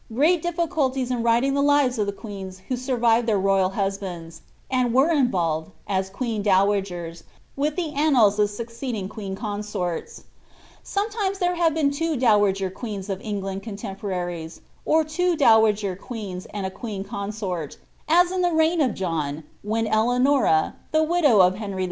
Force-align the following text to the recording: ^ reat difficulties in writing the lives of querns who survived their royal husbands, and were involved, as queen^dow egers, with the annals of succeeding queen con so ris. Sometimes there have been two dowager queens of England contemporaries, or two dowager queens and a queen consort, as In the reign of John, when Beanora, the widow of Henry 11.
^ 0.13 0.17
reat 0.19 0.41
difficulties 0.41 1.11
in 1.11 1.21
writing 1.21 1.53
the 1.53 1.61
lives 1.61 1.99
of 1.99 2.07
querns 2.15 2.61
who 2.69 2.75
survived 2.75 3.27
their 3.27 3.37
royal 3.37 3.69
husbands, 3.77 4.41
and 4.67 4.95
were 4.95 5.11
involved, 5.11 5.69
as 5.85 6.09
queen^dow 6.09 6.65
egers, 6.65 7.21
with 7.55 7.75
the 7.75 7.93
annals 7.93 8.39
of 8.39 8.49
succeeding 8.49 9.07
queen 9.07 9.35
con 9.35 9.61
so 9.61 9.83
ris. 9.83 10.23
Sometimes 10.81 11.37
there 11.37 11.53
have 11.53 11.75
been 11.75 11.91
two 11.91 12.17
dowager 12.17 12.71
queens 12.71 13.09
of 13.09 13.21
England 13.21 13.61
contemporaries, 13.61 14.61
or 14.85 15.03
two 15.03 15.37
dowager 15.37 15.95
queens 15.95 16.47
and 16.47 16.65
a 16.65 16.71
queen 16.71 17.03
consort, 17.03 17.77
as 18.07 18.31
In 18.31 18.41
the 18.41 18.53
reign 18.55 18.81
of 18.81 18.95
John, 18.95 19.43
when 19.61 19.85
Beanora, 19.85 20.73
the 20.91 21.03
widow 21.03 21.41
of 21.41 21.57
Henry 21.57 21.73
11. 21.75 21.79